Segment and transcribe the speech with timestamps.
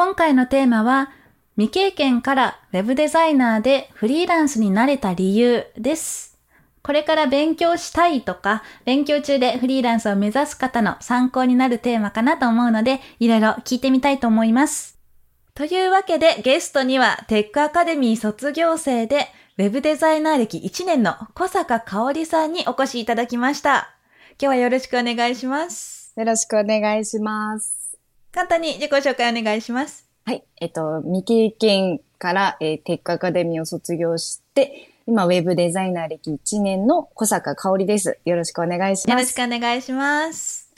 [0.00, 1.10] 今回のテーマは、
[1.58, 6.38] 未経験からウェブデザイナーでフリーランスになれた理由です。
[6.82, 14.98] これから勉強したいとか、勉強中でフリーランスを目指す方の参考になるテーマかなと思うので、いろいろ聞いてみたいと思います。
[15.52, 19.26] というわけで、ゲストにはテックアカデミー卒業生で、
[19.58, 23.94] ウェブデザイナー歴1年の小坂香織さんにお越しいただきました。
[24.30, 26.14] 今日はよろしくお願いします。
[26.16, 27.79] よろしくお願いします。
[28.32, 30.08] 簡単に自己紹介お願いします。
[30.24, 30.44] はい。
[30.60, 38.18] えっと、未経験から、えーテックアカデミーを卒業して、今、ウェブデザイナー歴1年の小坂香織です。
[38.24, 39.10] よろしくお願いします。
[39.10, 40.72] よろしくお願いします。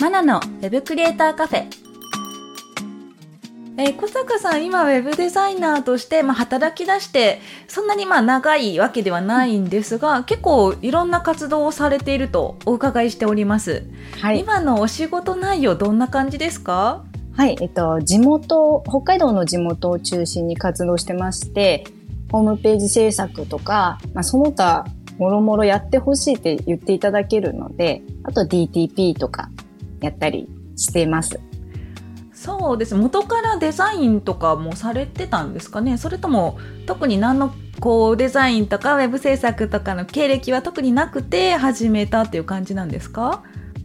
[0.00, 1.89] マナのウェブクリエイターカフェ。
[3.82, 13.84] えー小坂さん、今ウェブデザイナーとして、まあ、働き出して、そんなにまあ長いわけではないんですが、結構いろんな活動をされているとお伺いしております。
[14.20, 14.40] はい。
[14.40, 17.04] 今のお仕事内容どんな感じですか？
[17.34, 17.56] はい。
[17.58, 21.84] えっと、地元、北海道の地元を中心に活動してまして、
[22.30, 24.84] ホームページ制作とか、まあ、その他、
[25.16, 29.48] もろもろやってほしいって言っていただけるので、あと DTP とか
[30.02, 31.40] やったりしてます。
[32.42, 32.94] そうです。
[32.94, 35.98] 元からデザインとかもされてたんですかね？
[35.98, 43.42] それとも特に何のこうデザインとかウェブ制作とかの経歴は特になくて始めたっていう感じなんですか？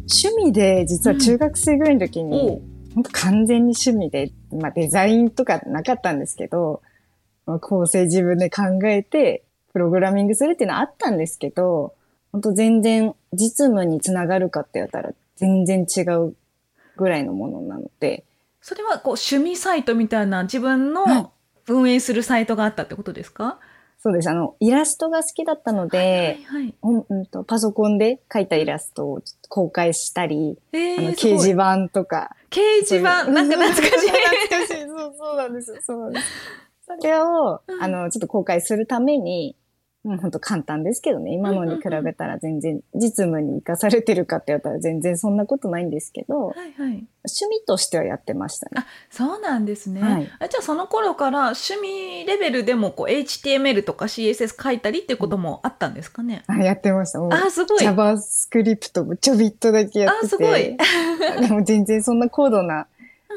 [0.09, 2.61] 趣味で、実は中学生ぐらいの時に、おう。
[2.93, 6.81] 本当完全に趣味で、まあデザインとかなかったんですけど、
[7.45, 11.93] まあ構成自分で考えて、プログラミングするっていうのはあったんですけど、
[12.31, 16.37] 本当全然実務につながるかって言ったら全然違う
[16.95, 18.23] ぐらいのものなので、
[18.67, 21.31] それはこう趣味サイトみたいな自分はいの
[21.67, 23.59] 運営するサイトがあったってことですか、
[23.99, 24.29] そうです。
[24.29, 33.25] あの、イラストが好きだったので、はいはいうんうんとパソコンで描いたイラストを公開したり、えー、あの掲示板とか、掲示板？
[33.25, 34.81] なんか懐かしい 懐かしい。
[34.81, 35.77] そう、そうなんですよ。
[35.85, 36.25] そうなんです。
[36.87, 39.55] それを、うんあの、ちょっと公開するために、
[40.05, 41.33] もう本当簡単ですけどね。
[41.33, 48.73] 今のに比べたら全然、実務に活かされてるかって言ったら全然そんなことないんですけど、はいはい趣味としてはやってましたね。
[48.75, 57.19] あそうなんですね、はいあじゃあその頃から趣味レベルでもこう HTML とか CSS 書いたりっていうこともあったんですかね、あやってました。
[57.19, 60.25] もうあすごい JavaScript もちょびっとだけやってて。
[60.27, 60.77] あすごい。
[61.41, 62.85] でも全然そんな高度な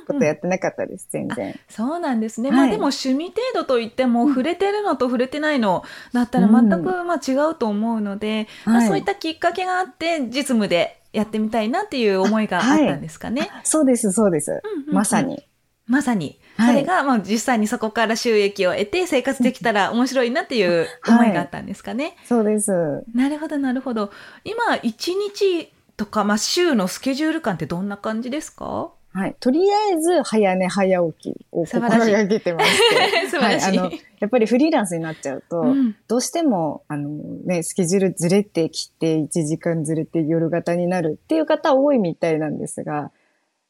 [0.08, 1.58] ことやってなかったです、全然。
[1.68, 2.50] そうなんですね。
[2.50, 13.48] はいまあでも趣味程度といっても、触れてるのと触れてないのだったら全くまあ違うと思うので、まあはいそういったきっかけがあって実務でやってみたいなっていう思いがあったんですかね。
[13.62, 14.50] そうです、そうです。
[14.50, 15.22] うんうんうんまさ。
[15.22, 15.42] に。
[15.86, 16.38] まさに。
[16.56, 22.16] はいそれがまあ実際にそこから収益を得て生活できたら面白いなっていう思いがあったんですかね。
[22.24, 22.72] そうです。
[23.14, 24.10] なるほどなるほど。
[24.42, 28.90] 今一日とかまあ週のスケジュール感ってどんな感じですか？
[29.12, 29.36] はい。
[29.40, 33.26] とりあえず、早寝早起きを心がけてまして。
[33.28, 33.78] 素晴らしい。
[33.78, 33.88] はい。
[33.88, 37.08] あの、やっぱりフリーランスになっちゃうと、うんどうしても、あの
[37.44, 43.10] ね、スケジュールずれてきて、1時間ずれて夜型になるっていう方多いみたいなんですが、ま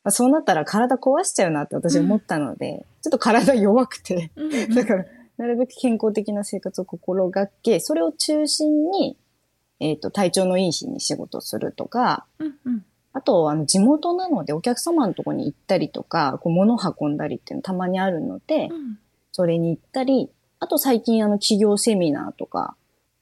[0.05, 5.05] あそうなったら体壊しちゃうなって私思ったので、ちょっと体弱くて、うんうん だから、
[5.39, 9.17] なるべく健康的な生活を心がけ、それを中心に、
[9.81, 18.99] えっ、と、体調のいい日に仕事するとか、うんうんあと、あの、地元なのでお客様のとこに行ったりとか、こう物運んだりっていうのたまにあるので、うん。
[19.33, 20.31] それに行ったり、
[20.61, 22.77] あと最近あの、企業セミナーとか、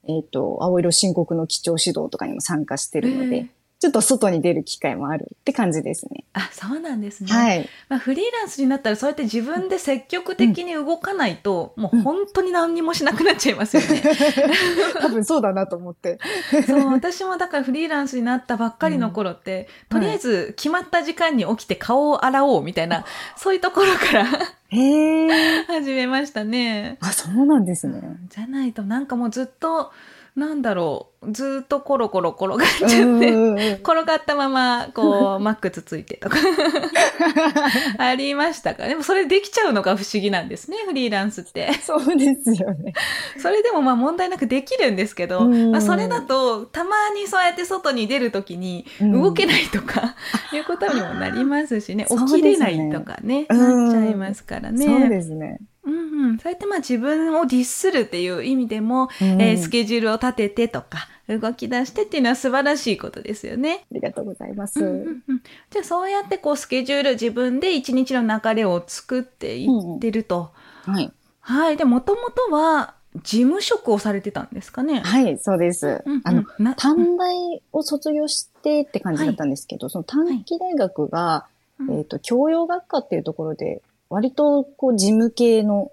[0.08, 6.24] えっ、と、青色申告の基調指導とかにも参加してるので、えーちょっと外に出る機会もあるって感じですね。
[6.32, 7.30] あそうなんですね。
[7.30, 7.68] はい。
[7.90, 14.02] まあ、フリーランスになったらそうやって自分で積極的に動かないと、もう本当に何にもしなくなっちゃいますよね。
[15.00, 16.18] 多分そうだなと思って。
[16.66, 23.04] そう私もだからフリーランスになったばっかりの頃って、うんとりあえず決まった時間に起きて顔を洗おうみたいな、
[23.36, 24.24] そういうところから
[24.68, 25.64] へえ。
[25.68, 26.98] 始めましたね。
[27.00, 28.00] あ、そうなんですね。
[28.28, 29.92] じゃないとなんかもうずっと
[30.36, 33.80] なんだろうずっとコロコロ転がっちゃって。
[33.82, 36.36] 転がったまま、こう、 マックつついてとか、
[37.98, 38.86] ありましたか？
[38.86, 41.72] でもそれできちゃうのが不思議なんですね、フリーランスって。
[41.82, 42.92] そうですよね。
[43.38, 50.16] それでもまあ問題なくできるんですけど、うんまあ、それだとたまにそうやって外に出るときにうん動けないとか、
[50.52, 54.84] いうことにもなりますしね、起きれないとかね、うんなっちゃいますからね。
[54.84, 55.58] そうですね。
[55.86, 63.84] うんうん、そうやってまあ自分をディスるっていう意味でも、うんえースケジュールを立ててとか動き出してっていうのは素晴らしいことですよね。
[63.90, 64.80] ありがとうございます。
[64.80, 70.50] うんうんうんじゃあそうやってこうスケジュール自分で一日の流れを作っていってると。
[70.84, 71.12] はい。
[71.40, 71.76] はい。
[71.76, 75.00] で、もともとは事務職をされてたんですかね。
[75.00, 76.02] はい、そうです。
[76.04, 81.46] うんうんあの、な短大を卒業してって感じだったんですけど、その短期大学が、
[81.80, 85.90] うんえっ、と、教養学科っていうところで、割とこう事務系の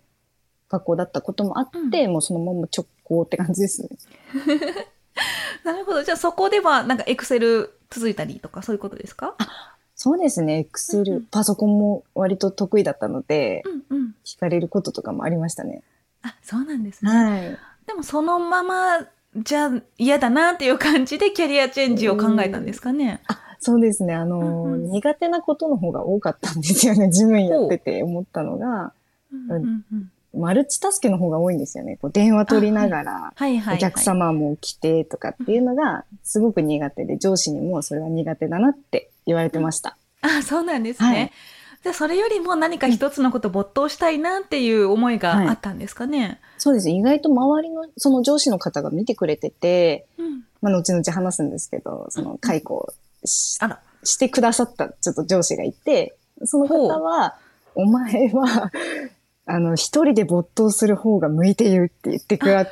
[0.69, 3.89] 学校だったこともあって、もうそのまま直行って感じですね。
[5.63, 6.04] なるほど。
[6.04, 9.36] じゃあそこでは、なんかエクセル続いたりとか、そういうことですか？
[9.95, 14.15] そうですね、エクセル、うんうんパソコンも割と得意だったので、うんうん。
[14.25, 15.83] 聞かれることとかもありましたね。
[16.24, 17.12] あ、そうなんですね。
[17.12, 17.57] はい。
[17.86, 19.06] でもそのまま、
[19.36, 23.21] じゃあ嫌だなっていう感じでキャリアチェンジを考えたんですかね？
[23.63, 28.92] そうですね、あの、うんうん苦手なことの方が多かったんですよね、事務員やってて思ったのが、
[29.31, 31.98] うんうんうんマルチタスクの方が多いんですよね。
[31.98, 33.75] こう電話取りながら、はいはい、はい。
[33.75, 39.95] お客様も来てとかっていうのがすごく苦手で、上司にもそれは苦手だなって言われてました。
[40.21, 41.07] あ、そうなんですね。
[41.07, 41.31] はい
[41.83, 46.39] じゃあそれよりも何か一つのこと没頭したいなっていう思いがあったんですかね。
[46.57, 46.89] そうです。
[46.89, 50.44] 意外と周りの、その上司の方が見てくれてて、うん。
[50.62, 52.94] まあ、後々話すんですけど、その解雇
[53.59, 53.79] あら。
[54.03, 57.35] してくださったちょっと上司がいて、その方は、
[57.75, 58.71] お前は、
[59.45, 62.67] あの、一人で没頭する方が向いているって言ってくだ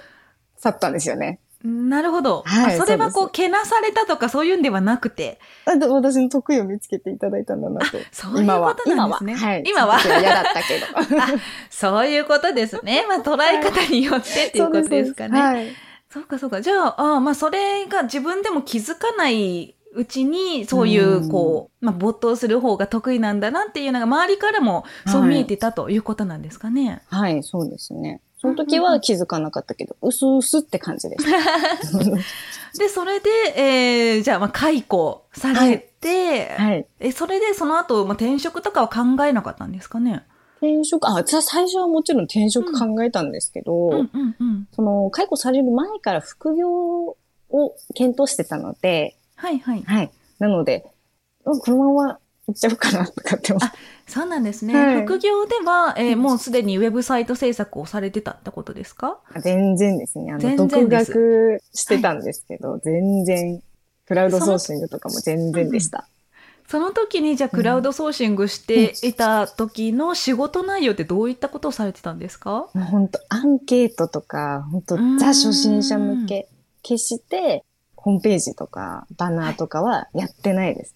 [0.58, 1.40] さったんですよね。
[1.64, 2.44] なるほど。
[2.46, 5.40] はいあそれはこう、けなされたとかそういうんではなくて。
[5.66, 7.98] 私の得意を見つけていただいたんだなと。
[8.12, 9.34] そういうことなんですね。
[9.34, 9.52] 今は。
[9.52, 9.64] はい。
[9.66, 10.86] 今は嫌だったけど。
[11.22, 11.28] あ
[11.70, 13.06] そういうことですね。
[13.10, 15.40] まあ、捉え方によってっていうことですかね。
[15.40, 15.68] はい。
[16.10, 16.62] そうかそうか。
[16.62, 27.02] じゃあ、あまあ、それが自分でも気づかないうちに、そういうう、んこう、まあ、没頭する方が得意なんだなっていうのが、周りからもそう見えてたということなんですかね。
[27.08, 28.22] はい、そうですね。
[28.42, 31.32] その時は気づかなかったけど、うすうすって感じでした。
[32.80, 36.86] で、それで、えー、じゃあ、まあ、解雇されて、はい。
[37.00, 40.24] え、それでその後、まあ、転職とかは考えなかったんですかね。
[40.58, 44.68] 転職、あ、さ最初はもちろん転職考えたんですけど、うんうんうん。
[44.72, 49.82] その、解雇される前から副業を検討してたので、はいはい。
[49.82, 50.12] はい。
[50.38, 50.86] なので、
[51.46, 53.78] うんこのまま行っちゃおうかなとかって思って。
[54.06, 54.74] そうなんですね。
[54.76, 59.20] はい副業では、えーもうすでにウェブサイト制作をされてたってことですか？
[59.42, 60.32] 全然ですね。
[60.32, 63.64] あ全の、独然です学してたんですけど、全然、
[64.06, 66.08] クラウドソーシングとかも全然でした。
[66.68, 72.70] その時にじゃあクラウドソーシングしていた時の仕事内容ってどういったことをされてたんですか？
[72.74, 76.48] 本当アンケートとか、本当ザ初心者向け、
[76.84, 77.66] 決して、
[78.02, 80.96] ホームページとか、バナーとかはやってないです。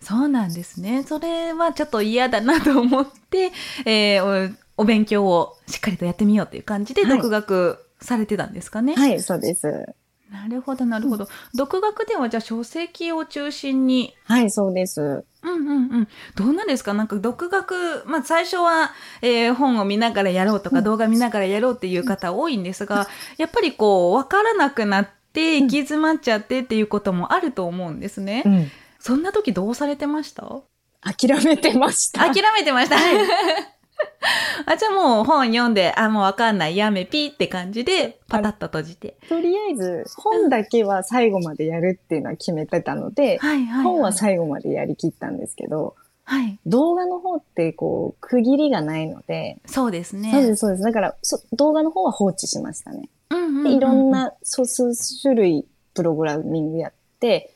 [0.00, 1.02] そうなんですね。
[1.02, 3.50] それはちょっと嫌だなと思って、
[3.84, 8.94] えーおお勉強をしっかりとやってみようという感じではい独学されてたんですかね？
[8.94, 9.86] はい、そうです。
[10.30, 11.26] なるほど、なるほど。
[11.54, 15.00] 独学ではじゃあ書籍を中心にはい、そうです。
[15.00, 16.08] うんうんうん。
[16.36, 16.94] どうなんですか？
[16.94, 18.92] なんか独学、まあ最初は、
[19.22, 23.08] えー本を見ながらやろうとか、うん動画見ながらやろうっていう方多いんですが、
[23.38, 28.42] やっぱりこう、わからなくなって、うん行き詰まっちゃってっていうこともあると思うんですね。
[28.44, 28.70] うん。
[28.98, 30.62] そんな時どうされてました？
[31.02, 32.20] 諦めてました。
[32.20, 32.96] 諦めてました。
[34.66, 39.16] あ、じゃあもう本読んで、あ、もうわかんない、やめピーって感じで、パタッと閉じて。
[39.28, 46.58] とりあえず、本だけは最後までやるっていうのは決めてたので、はいはい、本は最後までやりきったんですけど、はい。
[46.66, 50.30] 動画の方ってこう、区切りがないので、そうですね。
[50.32, 50.82] そうです、そうです。
[50.82, 53.08] だから、そ動画の方は放置しましたね。
[53.30, 54.10] いろん。
[54.10, 57.52] な、そう数種類プログラミングやって、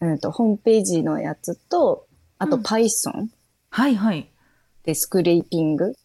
[0.00, 2.06] うんと、ホームページのやつと、
[2.38, 3.28] あとうん Python
[3.70, 4.30] はいはい。
[4.84, 5.96] でスクレーピング。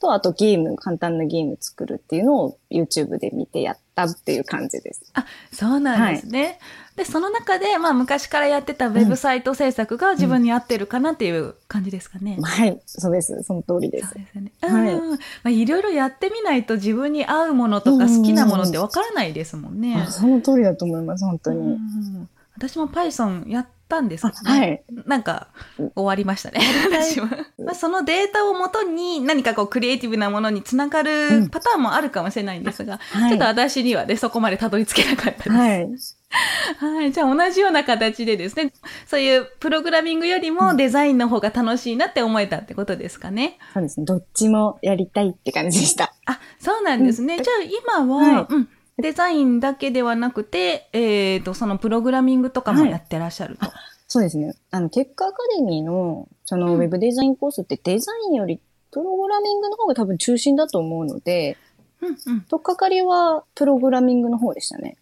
[0.00, 5.12] と、あとゲーム、簡単なゲーム作るっていうのを YouTube で見てやったっていう感じです。
[5.52, 6.58] そうなんですね。
[6.96, 12.38] で、その中で、まあ昔からやってたウェブサイト制作が自分に合ってるかなっていう感じですかね。
[12.42, 13.42] はい、そうです。
[13.44, 14.08] その通りです。
[14.08, 14.52] そうですよね。
[14.60, 15.18] はいうん。
[15.18, 20.10] まあいろいろやってみないと自分に合うものとか好きなものってわからないですもんねあ。
[20.10, 21.66] その通りだと思います、本当うんうに。
[21.76, 22.28] ん
[22.62, 24.84] 私も Python やったんですけど、あはい。
[25.04, 25.48] なんか
[25.96, 26.60] 終わりましたね。
[26.88, 27.26] 私は。
[27.58, 35.50] まあそのデータをもとに何かこうクリエイティブなものにつながるパターンもあるかもしれないんですが、はいちょっと私にはね、そこまでたどり着けなかったです。
[35.50, 36.98] はい。
[37.00, 37.12] はい。
[37.12, 38.72] じゃあ同じような形でですね、
[39.06, 43.58] そういうプログラミングよりもデザインの方が楽しいなって思えたってことですかね。
[43.74, 44.06] そうですね。
[44.06, 46.14] どっちもやりたいって感じでした。
[46.26, 47.38] あ、そうなんですね。
[47.40, 47.62] じゃあ
[47.98, 53.66] 今は、はいうん、デザインだけではなくて、えっ、と、そのプログラミングとかもやってらっしゃると。
[54.06, 54.54] そうですね。
[54.70, 61.56] あの、テックアカデミーの、その、うんウェブデザインコースってデザインより、プログラミングの方が多分中心だと思うので、
[62.02, 62.40] うんうん。
[62.42, 64.98] とっかかりは、プログラミングの方でしたね。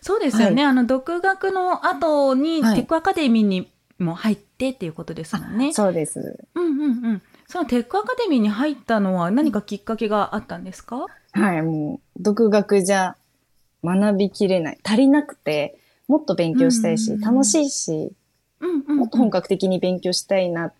[0.00, 0.64] そうですよね。
[0.64, 5.72] あの、独学の後に、はいテックアカデミーにも入ってっていうことですもんね。
[5.72, 6.38] そうです。
[6.54, 7.22] うんうんうん。
[7.48, 11.06] そのテックアカデミーに入ったのは何かきっかけがあったんですか？
[11.32, 13.16] はい、もう、独学じゃ
[13.84, 14.78] 学びきれない。
[14.82, 18.12] 足りなくて、もっと勉強したいし、うん楽しいし、
[18.60, 18.96] うんうん、うん。
[18.98, 20.74] もっと本格的に勉強したいなっ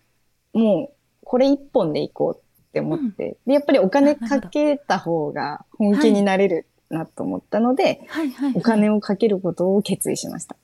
[0.53, 8.53] もう、これ一本でいこうって思って、で、やっぱりお金かけた方が本気になれるなと思ったので、はいはい、はい。
[8.55, 10.55] お金をかけることを決意しました。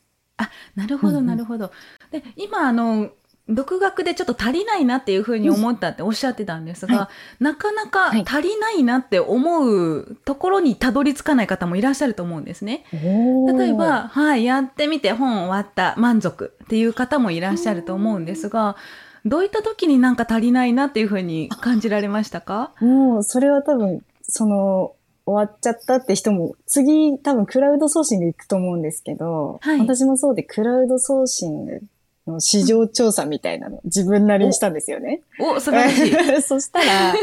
[0.75, 1.71] なるほど、うんうんなるほど。
[2.11, 3.11] で、今、あの、
[3.49, 7.09] 独学でちょっと足りないなっていうふうに思ったっておっしゃってたんですが、は
[7.39, 8.23] なかなかはい。
[8.25, 12.85] 足りないなって思うところにたどり着かない方もいらっしゃると思うんですね。
[12.93, 18.77] 例えば、はい、やってみて本終わった、満足っていう方もいらっしゃると思うんですが、
[19.25, 22.71] どういった時になんか足りないなっていうふうに感じられましたか？
[22.79, 24.95] もう、それは多分、その、
[25.25, 29.79] 終わっちゃったって人も、次多分クラウドソーシング行くと思うんですけど、はい。
[29.79, 31.81] 私もそうでクラウドソーシング
[32.27, 35.21] の市場調査みたいなの自分なりにしたんですよね。
[35.39, 36.41] お、素晴らしい。
[36.41, 37.13] そしたら、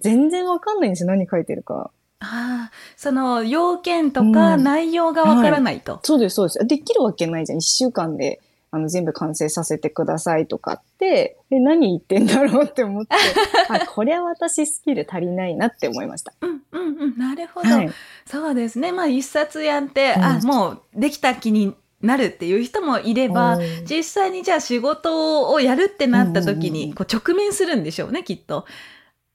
[0.00, 1.90] 全然わかんないんですよ、何書いてるか。
[2.20, 6.00] ああ、その要件とかうん内容がわからないと。
[6.02, 6.66] そうです、そうです。
[6.66, 7.58] できるわけないじゃん。
[7.58, 8.40] 一週間で、
[8.72, 13.16] あの、全部完成させてくださいとかって、え、何言ってんだろうって思って、
[13.68, 16.32] あ、こりゃ私スキル足りないなって思いました。
[16.40, 17.68] うんうんうん、なるほど。
[17.68, 17.90] はい。
[18.26, 18.92] そうですね。
[18.92, 28.64] まあ一冊やって、うんあ、もうできた気になるっていう人もいれば、うん実際にじゃあ仕事をやるってなった時うんうんうんにこう直面するんでしょうね、きっと。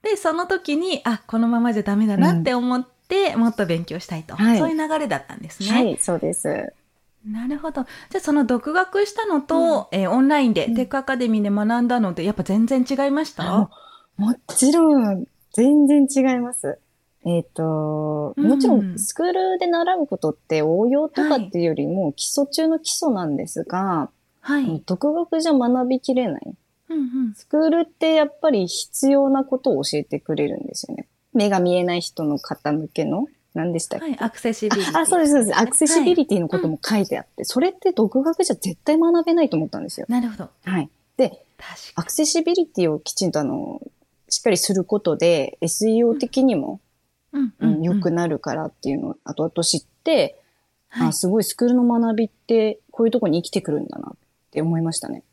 [0.01, 5.69] で、その時に、あ、このままじゃダメだなって思って、もっと勉強したいと、はいそういう流れだったんですね。
[5.69, 6.73] はい、そうです。
[7.25, 7.83] なるほど。
[8.11, 13.69] じゃあその独学したのと、えーオンラインでうんテックアカデミーで学んだので、やっぱ全然違いました、あ
[14.17, 16.77] もちろん、全然違います。
[17.25, 24.09] えっ、と、うんもちろん、スクールで習うことって応用とかっていうよりも基礎中の基礎なんですが、
[24.41, 24.83] はい。
[24.85, 26.41] 独学じゃ学びきれない。
[26.89, 27.33] うんうん。
[27.33, 31.07] スクールってやっぱり必要なことを教えてくれるんですよね。
[31.33, 34.99] 目が見えない人の方向けの、何でしたっけ、はい、アクセシビリティ。
[34.99, 35.59] あ、そうです、そうです。
[35.59, 40.05] アクセシビリティのことも書いてあって、それって独学じゃ絶対学べないと思ったんですよ。
[40.09, 40.49] なるほど。
[40.63, 40.89] はい。
[41.17, 43.81] で、確アかクセシビリティをきちんとあの、
[44.29, 46.81] しっかりすることで、SEO 的にも、
[47.59, 50.41] 良くななるからっていうのを後々知って、
[50.89, 51.07] はい。
[51.09, 54.17] あ、すごいスクールの学びってこういうとこに生きてくるんだなっ
[54.51, 55.23] て思いましたね。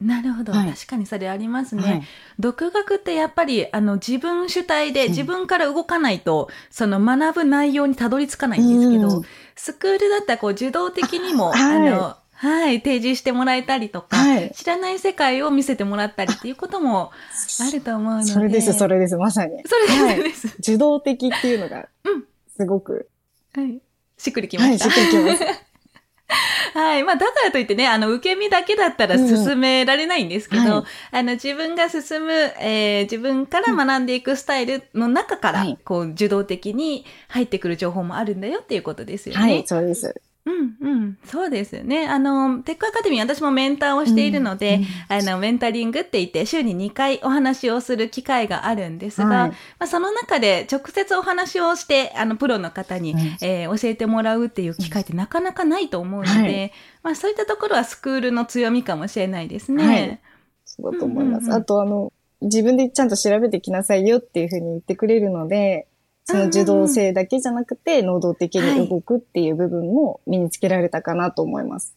[0.00, 0.72] なるほど、はい。
[0.72, 1.82] 確かにそれありますね。
[1.82, 2.02] はい。
[2.38, 5.10] 独学ってやっぱりあの自分主体でうん。
[5.10, 9.24] 自分から動かないと、その学ぶ内容にたどり着かないんですけど、うん。
[9.56, 11.90] スクールだったらこう受動的にも、あはい。
[11.90, 17.12] の、はい、提示してもらえたりとか、はい知らない世界を見せてもらったりっていうことも
[17.60, 18.32] あると思うので。
[18.32, 18.94] それです、それ。
[18.94, 19.62] れです、まさに。
[19.66, 20.56] それです、はいそれです。
[20.58, 22.24] 受動的っていうのがうん、
[22.56, 23.10] すごく、
[23.54, 23.80] はい。
[24.16, 24.90] しっくりきまはい、した。
[24.90, 25.44] しっくりきます。
[26.72, 27.04] はい。
[27.04, 30.84] まあ、だからといってね、あの、受け身だけだったら進められないんですけど、うんはい
[31.18, 39.40] あの、自分が進む、えー自分から学んでいくスタイルの中から、はいこう、受動的に入ってくる情報もあるんだよっていうことですよね。
[39.40, 40.14] はい、そうです。
[40.46, 41.18] うん、うん。
[41.24, 42.06] そうですよね。
[42.06, 59.86] あの、テックアカデミー、私もメンターをしているので、あの、メンタリングって言って、週に2回お話をする機会があるんですが、はいまあ、その中で直接お話をして、あの、プロの方に、うんえー教えてもらうっていう機会ってなかなかないと思うので、はいまあ、そういったところはスクールの強みかもしれないですね。
[59.86, 60.20] はい
[60.64, 61.44] そうだと思います。
[61.44, 65.86] うんうんうんあと、あの、自分でちゃんと調べてきなさいよっていうふうに言ってくれるので、
[66.30, 71.96] その受動性だけじゃなくて、能動的に動くっていう部分も身につけられたかなと思います。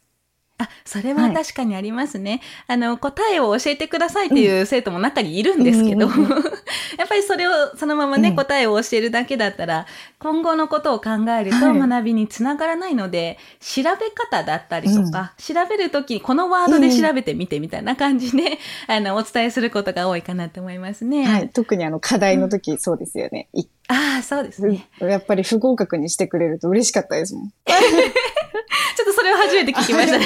[0.64, 2.42] あ、それは確かにありますね。
[2.68, 6.44] あの、答えを教えてくださいっていう生徒も中にいるんですけど、うんうんうん
[6.98, 9.86] やっぱりそれをそのままね、うん答えを教えるだけだったら、
[10.20, 21.26] 今後のことを考えるとはい学びにつながらないので、調べ方だったりとか、調べるときにこのワードで調べてみてみたいな感じで、 あの、お伝えすることが多いかなと思いますね。
[21.26, 21.50] はい。
[21.50, 23.50] 特にあの、課題の時、そうですよね。
[23.54, 24.88] いああ、そうですね。
[25.00, 27.54] やっぱり不合格にしてくれると嬉しかったですもん。
[28.96, 30.26] ちょっとそれを初めて聞きましたね。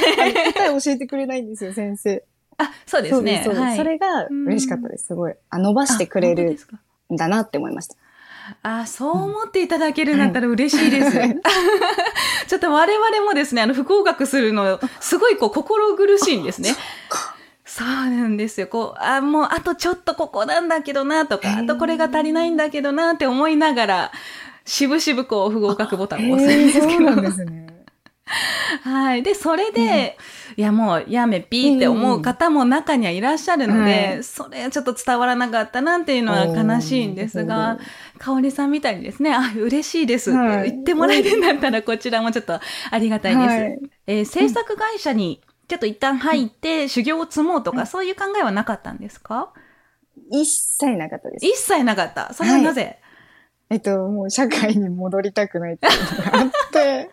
[0.82, 2.22] 教えてくれないんですよ、先生。
[2.58, 3.42] あ、そうですね。
[3.44, 3.76] そはい。
[3.76, 5.06] それが嬉しかったです。
[5.06, 5.34] すごい。
[5.50, 6.58] あ、伸ばしてくれる
[7.12, 7.96] んだなって思いました。
[8.62, 11.16] あ、そう思っていただけるんだったら嬉しいです。
[11.16, 11.36] はい
[12.48, 16.74] ちょっと我々もですね、あの、不合格するの、すごいこう、心苦しいんですね。
[17.66, 18.68] そうなんですよ。
[18.68, 24.12] こう、あ、もう、あとちょっとここなんだけどな、とか、あとこれが足りないんだけどな、って思いながら、
[24.64, 26.92] しぶしぶこう、不合格ボタンを押すんですけど。
[26.92, 27.67] そうなんですね。
[28.82, 29.22] はい。
[29.22, 30.16] で、それで、
[30.56, 37.78] いやもうやめピーって思う方も中にはいらっしゃるので、はいそれちょっと伝わらなかったなっていうのは悲しいんですが、
[38.18, 40.30] かおりさんみたいにですね、あ、嬉しいです。
[40.30, 40.70] ってはい。
[40.72, 42.58] 言ってもらえるんだったら、こちらもちょっと
[42.90, 43.46] ありがたいです。
[43.46, 43.78] はい。
[44.06, 49.52] えー制作会社にちょっと一旦入って修行を積もうとか、そういう考えはなかったんですか？
[50.30, 51.46] 一切なかったです。
[51.46, 52.34] 一切なかった。
[52.34, 52.98] それはなぜ、
[53.70, 57.10] えっと、もう社会に戻りたくないっていうのがあって、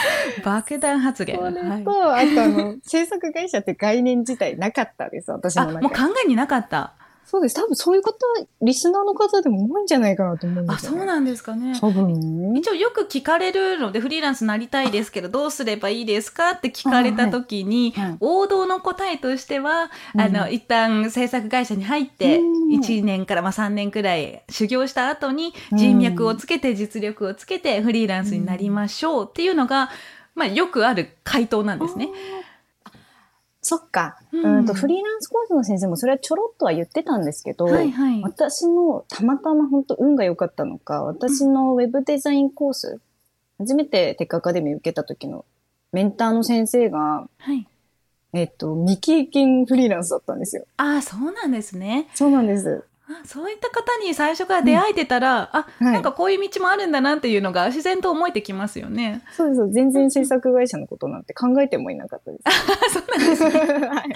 [0.44, 1.36] 爆弾発言。
[1.36, 6.94] それと、はいあとあの、制作会社って概念自体なかったです、私あ、の中もう考えになかった。
[7.30, 7.56] そうです。
[7.56, 8.14] 多分そういう方、
[8.62, 10.98] リスナーの方でも多いんじゃないかなと思うんであ、すよ、ね。
[10.98, 11.78] そうなんですかね。
[11.78, 12.56] 多分。
[12.56, 29.90] 一応よく聞かれるので、フリーランスになりたいですけど、どうすればいいですかって聞かれた時に、はいはい王道の答えとしては、うんあの、一旦制作会社に入って、うん1年からまあ3年くらい修行した後にうん人脈をつけて実力をつけてフリーランスになりましょうっていうのが、
[30.34, 32.08] まあよくある回答なんですね。
[33.68, 34.16] そっか。
[34.32, 38.22] ううんんと、フリーランスコースの先生もそれはちょろっとは言ってたんですけど、はいはい。
[38.22, 42.98] 私のたまたま本当運が良かったのか、私のウェブデザインコース、
[43.58, 45.44] 初めてテックアカデミー受けた時の
[45.92, 47.68] メンターの先生が、はい。
[48.32, 50.64] えっと、未経験フリーランスだったんですよ。
[50.78, 52.08] ああ、そうなんですね。
[52.14, 52.84] そうなんです。
[53.10, 59.22] あそういった方に最初から出会えてたら、あ、はいなんかこういう道もあるんだなっていうのが自然と思えてきますよね。
[59.32, 59.70] そうです。
[59.70, 62.42] 全然制作会社のことなんて考えてもいなかったです。
[62.44, 62.50] あ
[62.92, 63.86] そうなんですね。
[63.88, 64.14] はい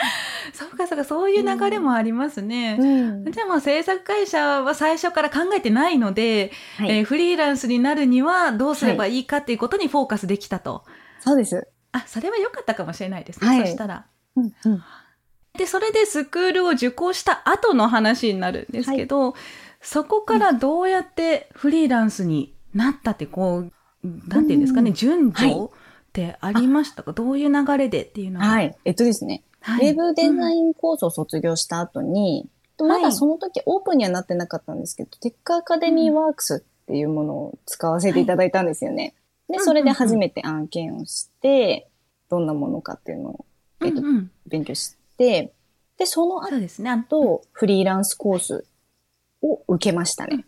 [0.52, 2.76] そうかそうか、そういう流れもありますね。
[2.78, 10.84] うんじゃあもう制作会社は最初から考えてないので、はいえーフリーランスになるにはどうすればいいかっていうことにフォーカスできたと。
[11.20, 11.66] そうです。
[11.92, 13.48] あ、それは良かったかもしれないですね。
[13.48, 14.06] はいそしたら。
[14.36, 14.82] うんうん
[15.58, 19.34] で、それでスクールを受講した後の話になるんですけど、
[19.80, 24.94] そこからどうやってフリーランスになったって、こう、なんていうんですかね、うん。
[24.94, 25.50] 順はい。
[25.50, 25.68] 序っ
[26.12, 28.46] てありましたか、どういう流れでっていうのは。
[28.46, 28.76] はい。
[28.84, 29.42] えっとですね。
[29.60, 29.90] はい。
[29.90, 32.48] ウェブデザインコースを卒業した後に、
[32.80, 32.86] ん。
[32.86, 39.14] まだその時オープンにはなってなかったんですけど、テックアカデミーワークスっていうものを使わせていただいたんですよね。
[39.48, 41.88] で、それで初めて案件をして、
[42.30, 43.44] どんなものかっていうのを
[43.84, 44.30] えっとうんうん。
[44.46, 46.90] 勉強して、で、そのそうですね。
[46.90, 48.66] あ後、フリーランスコース
[49.42, 50.44] を受けましたね。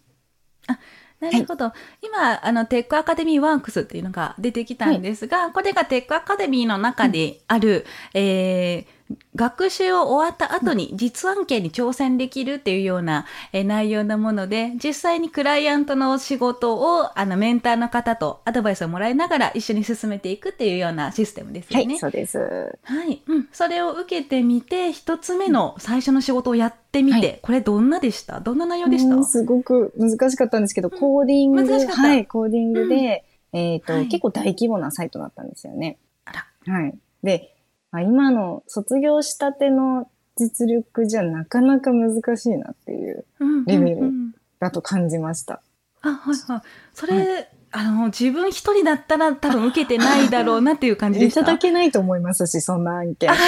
[1.21, 1.73] なるほど。
[2.03, 8.95] 今、あの、テックアカデミーワークスっていうのが出てきたんですが、これがテックアカデミーの中である、えー
[9.37, 21.99] 学習を終わった後に実案件に挑戦できるっていうような、えー内容のもので、実際にクライアントの仕事を、あの、メンターの方とアドバイスをもらいながら一緒に進めていくっていうようなシステムですはい、よね。
[21.99, 22.39] そうです。
[22.83, 23.23] はい。
[23.27, 23.49] うん。
[23.53, 28.41] それを受けてみて、一つ目の最初の仕事をやってみて、はいこれどんなでした？
[28.41, 29.17] どんな内容でした？
[29.17, 35.99] うんすごく難しかったんですけど、コーディング、難しかったはい、コーディングで、えっ、と、はい結構大規模なサイトだったんですよね。
[36.25, 36.73] あら。
[36.73, 36.95] はい。
[37.23, 37.54] で、
[37.99, 45.61] あ今の卒業したての実力じゃなかなか難しいなっていう、うんレベルうんうんだと感じました。
[46.01, 46.63] あ、はいはい。
[46.95, 51.41] それ、あの、自分一人だったら多分受けてないだろうなっていう感じでした？
[51.41, 53.35] いただけないと思いますし、そんな案件あ。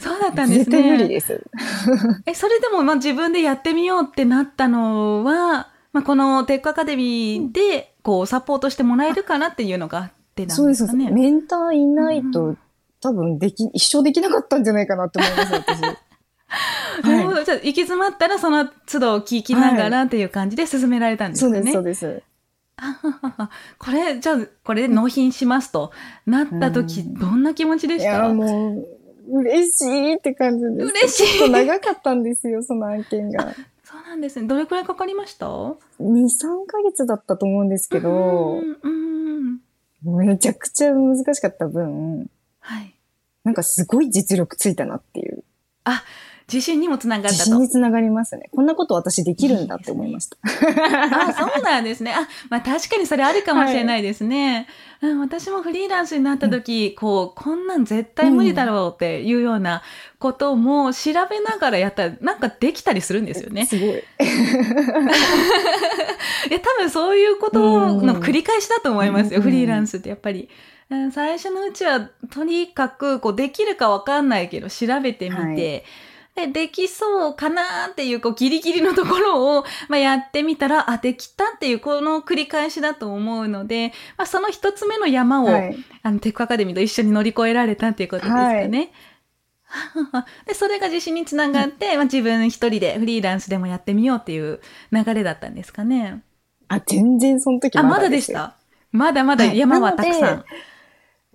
[0.00, 0.76] そうだったんですね。
[0.76, 1.42] 絶対無理です。
[2.26, 10.86] え、それでも、まあ、自分でやってみようってなったのは、まあ、このテックアカデミーで、こう、サポートしてもらえるかなっていうのがあってなんそうです。
[10.86, 11.10] かね。
[11.10, 12.58] メンターいないと、うん
[13.00, 15.82] 多分でき、一生できなかったんじゃないかなって思います、私。
[15.82, 15.96] は
[17.04, 17.44] なるほど。
[17.44, 21.34] じゃあ、行き詰まったら、その都度聞きながらっていう感じで進められたんい。
[21.34, 21.70] ですかね。
[21.70, 22.22] そうです、そうです。
[23.78, 25.90] これ、じゃあ、これで納品しますと
[26.26, 28.10] なった時、うんどんな気持ちでした？
[28.10, 28.76] いや、も
[29.28, 30.86] う、嬉しいって感じです。
[30.86, 33.52] 嬉しいちょっと長かったんですよ、その案件が。
[33.84, 34.48] そうなんですね。
[34.48, 39.13] どれくらいかかりました？2、3ヶ月だったと思うんですけど、うんうん
[40.04, 42.94] めちゃくちゃ難しかった分、はい。
[43.44, 45.44] なんかすごい実力ついたなっていう。
[45.84, 46.02] あ、
[46.52, 47.50] 自信にもつながっ自たと。
[47.52, 48.50] 信につながりますね。
[48.54, 50.36] こんなこと私できるんだって思いました。
[50.44, 52.12] あ、そうなんですね。
[52.12, 54.66] あ、まあ確かにそれあるかもしれないですね。
[55.00, 59.82] うん、私もフリーランスになった時、こう、こんなん絶対無理だろうっていうような
[60.18, 63.64] ことも調べながらやったら、なんかできたりするんですよね。
[63.66, 63.90] すごい。
[66.50, 67.60] え、多分そういうこと
[68.02, 70.48] の繰り返しだと思いますよ、うんフリーランスってやっぱり。
[70.90, 75.84] うん最初のうちは、とにかく、こう、できるかわかんないけど、調べてみて、
[76.34, 85.76] で、できそうかなっていう、こう、ギリギリのところを、 まあ、やってみたら、あ、できたっていう、この繰り返しだと思うので、まあ、その一つ目の山を、はい。
[86.02, 88.90] あの、テックアカデミーと一緒に乗り越えられたっていうことですかね。
[90.46, 96.22] で、それが自信につながって、 まあ、自分一人でフリーランスでもやってみようっていう流れだったんですかね。
[96.68, 98.38] あ、全然その時あ、ままだでしだですよ。
[98.38, 98.56] た。
[98.90, 100.44] まだまだはい山はたくさん。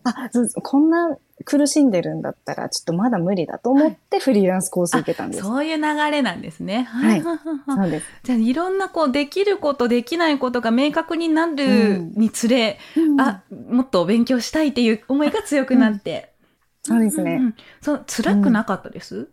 [0.04, 5.44] あそうそうこんな苦しんでるんだったら、ちょっとまだ無理だと思ってフリーランスコース受けたんです。
[5.44, 6.84] そういう流れなんですね。
[6.84, 8.06] はいはははそうです。
[8.24, 12.80] じゃあいろんなこうできることできないことが明確になるにつれ、
[13.18, 16.34] あ、もっと勉強したいっていう思いが強くなって。
[16.82, 19.30] そうですねんんんそう、辛くなかったです、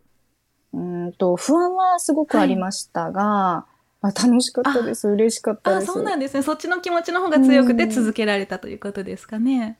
[0.72, 3.66] うーんと、不安はすごくありましたが、
[4.02, 5.08] あ楽しかったです。
[5.08, 5.92] 嬉しかったあ、です。
[5.92, 6.42] そうなんですね。
[6.42, 9.78] そっちの気持ちの方が強くてうん続けられたということですかね。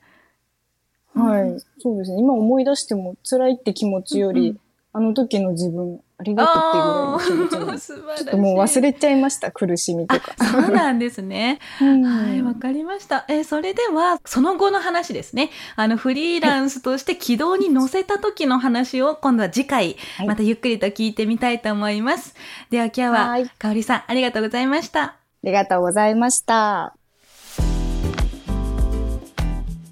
[1.17, 1.59] はい。
[1.79, 2.19] そうですね。
[2.19, 4.59] 今思い出しても辛いって気持ちより、うんうん
[4.97, 10.33] あの時の自分、ありがとうっていうぐらいの気持ちちょっともう忘れちゃいました、苦しみとか。
[10.43, 11.59] そうなんですね。
[11.79, 13.25] うんはい、わかりました。
[13.27, 15.51] えーそれでは、その後の話ですね。
[15.75, 22.33] あの、フリーランスとして軌道に乗せた時の話を、今度は次回、はいまたゆっくりと聞いてみたいと思います。
[22.71, 25.03] では今日は、はいかおりさん、ありがとうございました。
[25.03, 26.96] ありがとうございました。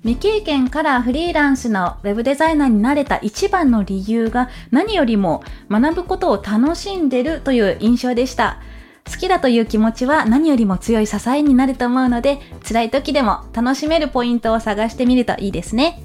[0.05, 8.59] 未経験からフリーランスのウェブデザイナーになれた一番の理由が何よりも学ぶことを楽しんでるという印象でした。
[9.11, 12.37] 好きだという気持ちは何よりも強い支えになると思うので、
[12.67, 16.03] 辛い時でも楽しめるポイントを探してみるといいですね。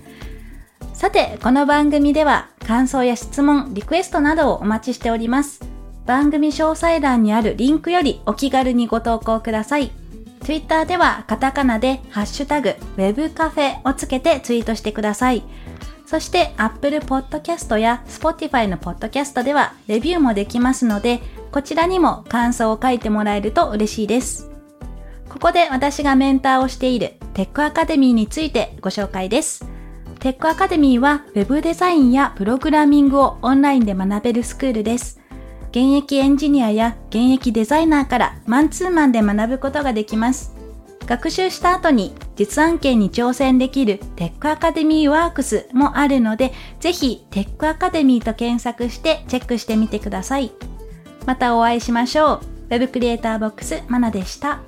[0.95, 5.61] さて、この番組では感想や質問、リクエストなどをお待ちしております。
[6.07, 9.93] 番組詳細欄にあるリンクよりお気軽にご投稿ください。
[10.43, 15.43] Twitter ではカタカナでハッシュタグ Web カフェをつけてツイートしてください。
[16.07, 21.21] そして Apple Podcast や Spotify の Podcast ではレビューもできますので、
[21.53, 24.51] こちらにも感想を書いてもらえると嬉しいです。
[25.29, 29.65] ここで私がメンターをしているテックアカデミーについてご紹介です。
[30.19, 35.20] テックアカデミーは Web デザインやプログラミングをオンラインで学べるスクールです。
[35.71, 40.55] 現役エンジニアや現役デザイナーからマンツーマンで学ぶことができます。
[41.07, 50.53] 学習した後に実案件に挑戦できるテックアカデミーワークスもあるので、ぜひテックアカデミーと検索してチェックしてみてください。
[51.27, 52.41] またお会いしましょう。
[52.71, 54.61] Web クリエイターボックスマナでした。